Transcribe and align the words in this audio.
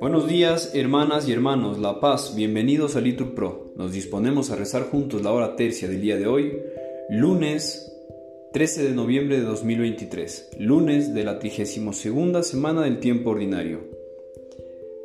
Buenos 0.00 0.28
días, 0.28 0.72
hermanas 0.74 1.28
y 1.28 1.32
hermanos, 1.32 1.78
La 1.78 2.00
Paz, 2.00 2.34
bienvenidos 2.36 2.96
a 2.96 3.00
Litur 3.00 3.34
Pro. 3.34 3.72
Nos 3.76 3.92
disponemos 3.92 4.50
a 4.50 4.56
rezar 4.56 4.90
juntos 4.90 5.22
la 5.22 5.32
hora 5.32 5.56
tercia 5.56 5.88
del 5.88 6.00
día 6.00 6.16
de 6.16 6.26
hoy, 6.26 6.62
lunes 7.08 7.96
13 8.52 8.84
de 8.84 8.92
noviembre 8.92 9.38
de 9.38 9.44
2023, 9.44 10.50
lunes 10.58 11.14
de 11.14 11.24
la 11.24 11.38
32 11.38 12.46
semana 12.46 12.82
del 12.82 12.98
tiempo 13.00 13.30
ordinario. 13.30 13.80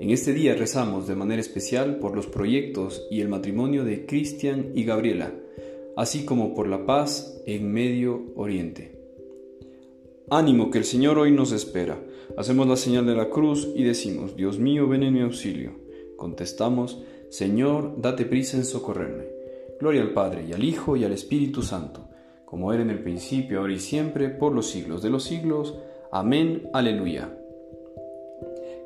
En 0.00 0.10
este 0.10 0.32
día 0.32 0.54
rezamos 0.54 1.06
de 1.06 1.14
manera 1.14 1.40
especial 1.40 1.98
por 1.98 2.16
los 2.16 2.26
proyectos 2.26 3.06
y 3.10 3.20
el 3.20 3.28
matrimonio 3.28 3.84
de 3.84 4.04
Cristian 4.06 4.72
y 4.74 4.84
Gabriela, 4.84 5.32
así 5.96 6.24
como 6.24 6.54
por 6.54 6.66
la 6.66 6.86
paz 6.86 7.40
en 7.46 7.72
Medio 7.72 8.32
Oriente. 8.34 8.95
Ánimo 10.28 10.72
que 10.72 10.78
el 10.78 10.84
Señor 10.84 11.20
hoy 11.20 11.30
nos 11.30 11.52
espera. 11.52 12.00
Hacemos 12.36 12.66
la 12.66 12.76
señal 12.76 13.06
de 13.06 13.14
la 13.14 13.30
cruz 13.30 13.68
y 13.76 13.84
decimos, 13.84 14.34
Dios 14.34 14.58
mío, 14.58 14.88
ven 14.88 15.04
en 15.04 15.14
mi 15.14 15.20
auxilio. 15.20 15.70
Contestamos, 16.16 17.00
Señor, 17.28 18.00
date 18.00 18.24
prisa 18.24 18.56
en 18.56 18.64
socorrerme. 18.64 19.26
Gloria 19.78 20.02
al 20.02 20.12
Padre 20.12 20.44
y 20.48 20.52
al 20.52 20.64
Hijo 20.64 20.96
y 20.96 21.04
al 21.04 21.12
Espíritu 21.12 21.62
Santo, 21.62 22.08
como 22.44 22.72
era 22.72 22.82
en 22.82 22.90
el 22.90 23.04
principio, 23.04 23.60
ahora 23.60 23.74
y 23.74 23.78
siempre, 23.78 24.28
por 24.28 24.52
los 24.52 24.66
siglos 24.66 25.00
de 25.00 25.10
los 25.10 25.22
siglos. 25.22 25.76
Amén, 26.10 26.70
aleluya. 26.72 27.32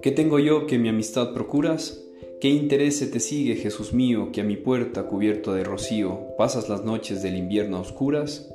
¿Qué 0.02 0.10
tengo 0.10 0.38
yo 0.40 0.66
que 0.66 0.78
mi 0.78 0.90
amistad 0.90 1.32
procuras? 1.32 2.04
¿Qué 2.38 2.50
interés 2.50 3.10
te 3.10 3.20
sigue, 3.20 3.56
Jesús 3.56 3.94
mío, 3.94 4.28
que 4.30 4.42
a 4.42 4.44
mi 4.44 4.56
puerta 4.56 5.04
cubierto 5.04 5.54
de 5.54 5.64
rocío 5.64 6.36
pasas 6.36 6.68
las 6.68 6.84
noches 6.84 7.22
del 7.22 7.36
invierno 7.36 7.78
a 7.78 7.80
oscuras? 7.80 8.54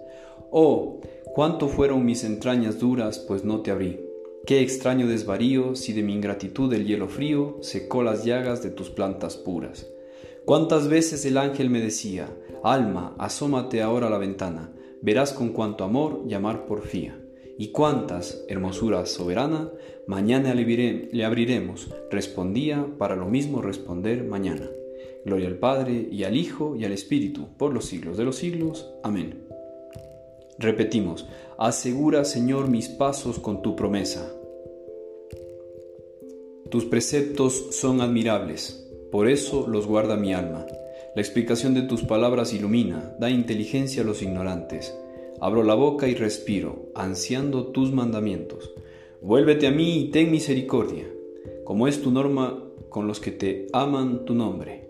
Oh, 0.52 1.02
Cuánto 1.36 1.68
fueron 1.68 2.06
mis 2.06 2.24
entrañas 2.24 2.80
duras, 2.80 3.20
pues 3.20 3.44
no 3.44 3.60
te 3.60 3.70
abrí. 3.70 4.00
Qué 4.46 4.62
extraño 4.62 5.06
desvarío 5.06 5.76
si 5.76 5.92
de 5.92 6.02
mi 6.02 6.14
ingratitud 6.14 6.72
el 6.72 6.88
hielo 6.88 7.10
frío 7.10 7.58
secó 7.60 8.04
las 8.04 8.24
llagas 8.24 8.64
de 8.64 8.70
tus 8.70 8.90
plantas 8.90 9.36
puras. 9.36 9.86
Cuántas 10.46 10.88
veces 10.88 11.26
el 11.26 11.38
ángel 11.38 11.70
me 11.70 11.82
decía, 11.82 12.34
Alma, 12.64 13.18
asómate 13.20 13.82
ahora 13.82 14.08
a 14.08 14.10
la 14.10 14.18
ventana, 14.18 14.72
verás 15.02 15.34
con 15.34 15.50
cuánto 15.50 15.84
amor 15.84 16.26
llamar 16.26 16.68
porfía. 16.68 17.22
Y 17.58 17.74
cuántas, 17.74 18.46
hermosura 18.48 19.06
soberana, 19.06 19.74
mañana 20.08 20.54
le 20.54 21.26
abriremos, 21.26 21.94
respondía 22.12 22.88
para 22.98 23.18
lo 23.18 23.26
mismo 23.26 23.62
responder 23.62 24.24
mañana. 24.24 24.70
Gloria 25.26 25.50
al 25.50 25.58
Padre 25.58 26.08
y 26.10 26.24
al 26.24 26.38
Hijo 26.38 26.78
y 26.78 26.86
al 26.86 26.94
Espíritu, 26.94 27.50
por 27.58 27.74
los 27.74 27.84
siglos 27.84 28.16
de 28.16 28.24
los 28.24 28.38
siglos. 28.38 28.90
Amén. 29.04 29.45
Repetimos, 30.58 31.28
asegura 31.58 32.24
Señor 32.24 32.70
mis 32.70 32.88
pasos 32.88 33.40
con 33.40 33.62
tu 33.62 33.76
promesa. 33.76 34.32
Tus 36.72 36.86
preceptos 36.86 37.76
son 37.76 38.00
admirables, 38.00 38.90
por 39.12 39.28
eso 39.28 39.68
los 39.68 39.86
guarda 39.86 40.16
mi 40.16 40.34
alma. 40.34 40.66
La 41.14 41.22
explicación 41.22 41.74
de 41.74 41.82
tus 41.82 42.04
palabras 42.04 42.54
ilumina, 42.54 43.14
da 43.20 43.30
inteligencia 43.30 44.02
a 44.02 44.06
los 44.06 44.22
ignorantes. 44.22 44.98
Abro 45.42 45.62
la 45.64 45.74
boca 45.74 46.08
y 46.08 46.16
respiro, 46.16 46.90
ansiando 46.96 47.68
tus 47.68 47.92
mandamientos. 47.92 48.74
Vuélvete 49.22 49.68
a 49.68 49.72
mí 49.72 50.00
y 50.00 50.12
ten 50.12 50.32
misericordia, 50.32 51.06
como 51.66 51.90
es 51.90 52.02
tu 52.02 52.12
norma 52.12 52.64
con 52.90 53.08
los 53.08 53.20
que 53.20 53.32
te 53.32 53.68
aman 53.74 54.24
tu 54.24 54.34
nombre. 54.34 54.90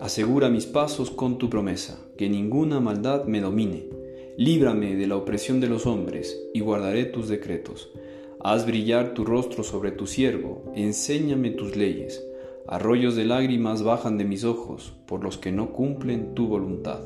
Asegura 0.00 0.48
mis 0.48 0.64
pasos 0.64 1.10
con 1.10 1.36
tu 1.36 1.50
promesa, 1.50 2.02
que 2.16 2.30
ninguna 2.30 2.80
maldad 2.80 3.26
me 3.26 3.40
domine 3.40 3.96
Líbrame 4.38 4.96
de 4.96 5.06
la 5.06 5.16
opresión 5.16 5.60
de 5.60 5.66
los 5.66 5.86
hombres, 5.86 6.38
y 6.52 6.60
guardaré 6.60 7.06
tus 7.06 7.26
decretos. 7.26 7.90
Haz 8.38 8.66
brillar 8.66 9.14
tu 9.14 9.24
rostro 9.24 9.64
sobre 9.64 9.92
tu 9.92 10.06
siervo, 10.06 10.62
enséñame 10.74 11.52
tus 11.52 11.74
leyes. 11.74 12.22
Arroyos 12.66 13.16
de 13.16 13.24
lágrimas 13.24 13.82
bajan 13.82 14.18
de 14.18 14.26
mis 14.26 14.44
ojos, 14.44 14.92
por 15.06 15.24
los 15.24 15.38
que 15.38 15.52
no 15.52 15.72
cumplen 15.72 16.34
tu 16.34 16.48
voluntad. 16.48 17.00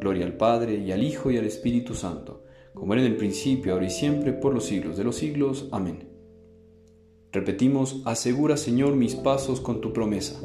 Gloria 0.00 0.24
al 0.24 0.38
Padre, 0.38 0.76
y 0.78 0.90
al 0.90 1.02
Hijo, 1.02 1.30
y 1.30 1.36
al 1.36 1.44
Espíritu 1.44 1.94
Santo, 1.94 2.44
como 2.72 2.94
era 2.94 3.02
en 3.02 3.12
el 3.12 3.18
principio, 3.18 3.74
ahora 3.74 3.84
y 3.84 3.90
siempre, 3.90 4.32
por 4.32 4.54
los 4.54 4.64
siglos 4.64 4.96
de 4.96 5.04
los 5.04 5.16
siglos. 5.16 5.68
Amén. 5.70 6.08
Repetimos, 7.30 8.00
asegura 8.06 8.56
Señor 8.56 8.96
mis 8.96 9.16
pasos 9.16 9.60
con 9.60 9.82
tu 9.82 9.92
promesa. 9.92 10.40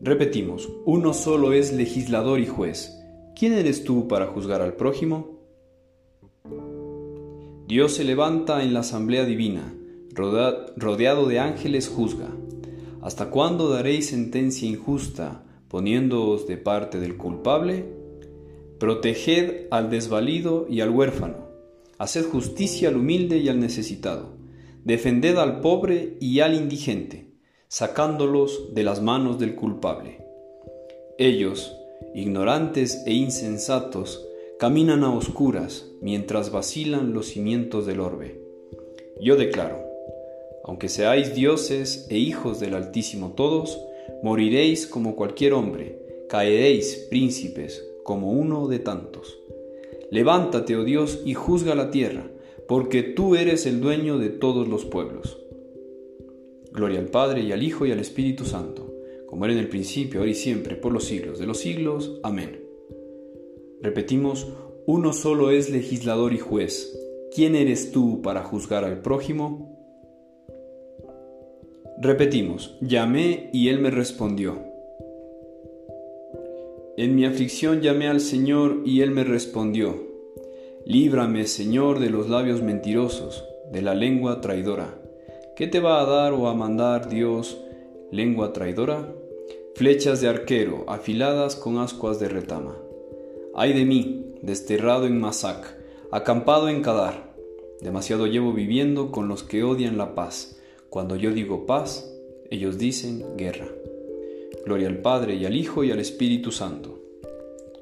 Repetimos, 0.00 0.70
uno 0.84 1.12
solo 1.12 1.52
es 1.52 1.72
legislador 1.72 2.38
y 2.38 2.46
juez 2.46 3.00
¿quién 3.34 3.52
eres 3.52 3.84
tú 3.84 4.08
para 4.08 4.26
juzgar 4.26 4.62
al 4.62 4.74
prójimo? 4.74 5.40
Dios 7.66 7.94
se 7.94 8.04
levanta 8.04 8.62
en 8.62 8.74
la 8.74 8.80
asamblea 8.80 9.24
divina, 9.24 9.74
rodeado 10.14 11.26
de 11.26 11.38
ángeles 11.38 11.88
juzga. 11.88 12.28
¿Hasta 13.02 13.30
cuándo 13.30 13.68
daréis 13.68 14.08
sentencia 14.08 14.68
injusta, 14.68 15.44
poniéndoos 15.68 16.46
de 16.46 16.56
parte 16.56 17.00
del 17.00 17.16
culpable? 17.16 17.84
Proteged 18.78 19.66
al 19.70 19.90
desvalido 19.90 20.66
y 20.68 20.80
al 20.80 20.90
huérfano, 20.90 21.48
haced 21.98 22.26
justicia 22.26 22.88
al 22.88 22.96
humilde 22.96 23.38
y 23.38 23.48
al 23.48 23.60
necesitado, 23.60 24.36
defended 24.84 25.36
al 25.36 25.60
pobre 25.60 26.16
y 26.20 26.40
al 26.40 26.54
indigente, 26.54 27.32
sacándolos 27.68 28.74
de 28.74 28.82
las 28.84 29.02
manos 29.02 29.38
del 29.38 29.54
culpable. 29.54 30.24
Ellos, 31.18 31.76
ignorantes 32.14 33.02
e 33.06 33.12
insensatos, 33.12 34.24
caminan 34.58 35.02
a 35.02 35.12
oscuras 35.12 35.90
mientras 36.00 36.52
vacilan 36.52 37.12
los 37.12 37.26
cimientos 37.26 37.86
del 37.86 37.98
orbe. 37.98 38.40
Yo 39.20 39.34
declaro, 39.34 39.82
aunque 40.64 40.88
seáis 40.88 41.34
dioses 41.34 42.06
e 42.10 42.18
hijos 42.18 42.60
del 42.60 42.74
Altísimo 42.74 43.32
todos, 43.32 43.80
moriréis 44.22 44.86
como 44.86 45.16
cualquier 45.16 45.54
hombre, 45.54 45.98
caeréis 46.28 47.06
príncipes 47.10 47.84
como 48.04 48.30
uno 48.30 48.68
de 48.68 48.78
tantos. 48.78 49.36
Levántate, 50.12 50.76
oh 50.76 50.84
Dios, 50.84 51.20
y 51.24 51.34
juzga 51.34 51.74
la 51.74 51.90
tierra, 51.90 52.30
porque 52.68 53.02
tú 53.02 53.34
eres 53.34 53.66
el 53.66 53.80
dueño 53.80 54.18
de 54.18 54.28
todos 54.30 54.68
los 54.68 54.84
pueblos. 54.84 55.36
Gloria 56.70 57.00
al 57.00 57.06
Padre 57.06 57.42
y 57.42 57.50
al 57.50 57.64
Hijo 57.64 57.86
y 57.86 57.92
al 57.92 57.98
Espíritu 57.98 58.44
Santo 58.44 58.83
como 59.34 59.46
era 59.46 59.54
en 59.54 59.58
el 59.58 59.68
principio, 59.68 60.20
ahora 60.20 60.30
y 60.30 60.36
siempre, 60.36 60.76
por 60.76 60.92
los 60.92 61.06
siglos 61.06 61.40
de 61.40 61.46
los 61.46 61.58
siglos. 61.58 62.20
Amén. 62.22 62.60
Repetimos, 63.82 64.46
uno 64.86 65.12
solo 65.12 65.50
es 65.50 65.70
legislador 65.70 66.32
y 66.32 66.38
juez. 66.38 66.96
¿Quién 67.34 67.56
eres 67.56 67.90
tú 67.90 68.22
para 68.22 68.44
juzgar 68.44 68.84
al 68.84 69.02
prójimo? 69.02 69.76
Repetimos, 72.00 72.78
llamé 72.80 73.50
y 73.52 73.70
él 73.70 73.80
me 73.80 73.90
respondió. 73.90 74.56
En 76.96 77.16
mi 77.16 77.24
aflicción 77.24 77.80
llamé 77.80 78.06
al 78.06 78.20
Señor 78.20 78.82
y 78.84 79.00
él 79.00 79.10
me 79.10 79.24
respondió. 79.24 80.00
Líbrame, 80.86 81.48
Señor, 81.48 81.98
de 81.98 82.10
los 82.10 82.28
labios 82.30 82.62
mentirosos, 82.62 83.44
de 83.72 83.82
la 83.82 83.96
lengua 83.96 84.40
traidora. 84.40 84.94
¿Qué 85.56 85.66
te 85.66 85.80
va 85.80 86.00
a 86.00 86.06
dar 86.06 86.34
o 86.34 86.46
a 86.46 86.54
mandar 86.54 87.08
Dios, 87.08 87.60
lengua 88.12 88.52
traidora? 88.52 89.12
Flechas 89.74 90.20
de 90.20 90.28
arquero 90.28 90.84
afiladas 90.86 91.56
con 91.56 91.78
ascuas 91.78 92.20
de 92.20 92.28
retama. 92.28 92.76
Ay 93.54 93.72
de 93.72 93.84
mí, 93.84 94.34
desterrado 94.40 95.06
en 95.06 95.20
Masac, 95.20 95.76
acampado 96.12 96.68
en 96.68 96.80
Kadar. 96.80 97.34
Demasiado 97.80 98.26
llevo 98.26 98.52
viviendo 98.52 99.10
con 99.10 99.26
los 99.26 99.42
que 99.42 99.64
odian 99.64 99.98
la 99.98 100.14
paz. 100.14 100.60
Cuando 100.90 101.16
yo 101.16 101.32
digo 101.32 101.66
paz, 101.66 102.08
ellos 102.50 102.78
dicen 102.78 103.36
guerra. 103.36 103.68
Gloria 104.64 104.88
al 104.88 104.98
Padre 104.98 105.34
y 105.34 105.44
al 105.44 105.56
Hijo 105.56 105.82
y 105.82 105.90
al 105.90 105.98
Espíritu 105.98 106.52
Santo, 106.52 107.00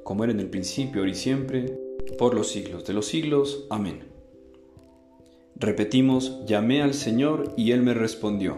como 0.03 0.25
era 0.25 0.33
en 0.33 0.41
el 0.41 0.49
principio, 0.49 1.03
ahora 1.03 1.13
y 1.13 1.15
siempre, 1.15 1.79
por 2.19 2.35
los 2.35 2.49
siglos 2.49 2.87
de 2.87 2.95
los 2.95 3.07
siglos. 3.07 3.67
Amén. 3.69 4.01
Repetimos, 5.57 6.45
llamé 6.47 6.83
al 6.83 6.95
Señor 6.95 7.53
y 7.57 7.73
Él 7.73 7.83
me 7.83 7.93
respondió. 7.93 8.57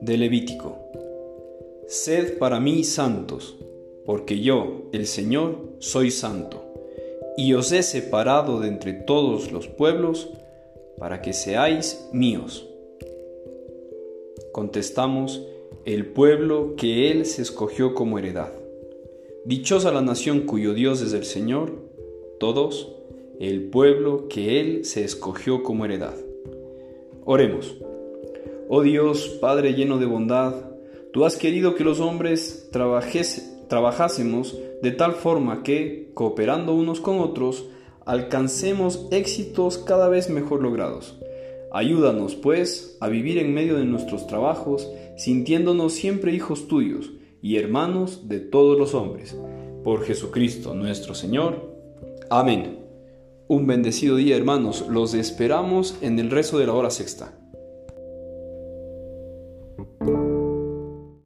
De 0.00 0.16
Levítico. 0.16 1.05
Sed 1.88 2.38
para 2.38 2.58
mí 2.58 2.82
santos, 2.82 3.56
porque 4.04 4.40
yo, 4.40 4.88
el 4.92 5.06
Señor, 5.06 5.58
soy 5.78 6.10
santo, 6.10 6.64
y 7.36 7.54
os 7.54 7.70
he 7.70 7.84
separado 7.84 8.58
de 8.58 8.66
entre 8.66 8.92
todos 8.92 9.52
los 9.52 9.68
pueblos, 9.68 10.28
para 10.98 11.22
que 11.22 11.32
seáis 11.32 12.08
míos. 12.12 12.66
Contestamos, 14.50 15.46
el 15.84 16.06
pueblo 16.06 16.74
que 16.76 17.12
Él 17.12 17.24
se 17.24 17.42
escogió 17.42 17.94
como 17.94 18.18
heredad. 18.18 18.52
Dichosa 19.44 19.92
la 19.92 20.02
nación 20.02 20.40
cuyo 20.40 20.74
Dios 20.74 21.00
es 21.02 21.12
el 21.12 21.24
Señor, 21.24 21.72
todos, 22.40 22.92
el 23.38 23.68
pueblo 23.70 24.26
que 24.26 24.58
Él 24.58 24.84
se 24.84 25.04
escogió 25.04 25.62
como 25.62 25.84
heredad. 25.84 26.16
Oremos. 27.24 27.76
Oh 28.68 28.82
Dios, 28.82 29.28
Padre 29.40 29.74
lleno 29.74 29.98
de 29.98 30.06
bondad, 30.06 30.75
Tú 31.16 31.24
has 31.24 31.36
querido 31.36 31.74
que 31.74 31.82
los 31.82 31.98
hombres 32.00 32.68
trabajásemos 32.70 34.54
de 34.82 34.90
tal 34.90 35.14
forma 35.14 35.62
que, 35.62 36.10
cooperando 36.12 36.74
unos 36.74 37.00
con 37.00 37.20
otros, 37.20 37.64
alcancemos 38.04 39.08
éxitos 39.10 39.78
cada 39.78 40.10
vez 40.10 40.28
mejor 40.28 40.60
logrados. 40.62 41.18
Ayúdanos, 41.72 42.34
pues, 42.34 42.98
a 43.00 43.08
vivir 43.08 43.38
en 43.38 43.54
medio 43.54 43.78
de 43.78 43.86
nuestros 43.86 44.26
trabajos, 44.26 44.92
sintiéndonos 45.16 45.94
siempre 45.94 46.34
hijos 46.34 46.68
tuyos 46.68 47.12
y 47.40 47.56
hermanos 47.56 48.28
de 48.28 48.40
todos 48.40 48.78
los 48.78 48.92
hombres. 48.92 49.34
Por 49.84 50.02
Jesucristo 50.04 50.74
nuestro 50.74 51.14
Señor. 51.14 51.80
Amén. 52.28 52.80
Un 53.48 53.66
bendecido 53.66 54.16
día, 54.16 54.36
hermanos. 54.36 54.84
Los 54.90 55.14
esperamos 55.14 55.96
en 56.02 56.18
el 56.18 56.30
rezo 56.30 56.58
de 56.58 56.66
la 56.66 56.74
hora 56.74 56.90
sexta. 56.90 57.38